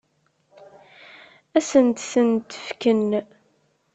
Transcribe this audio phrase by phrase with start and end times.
[1.57, 3.09] Ad sent-tent-fken?